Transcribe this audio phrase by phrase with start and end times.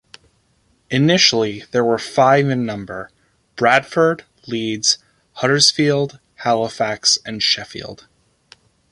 [0.89, 3.11] Initially there were five in number:
[3.55, 4.97] Bradford, Leeds,
[5.33, 8.07] Huddersfield, Halifax, and Sheffield.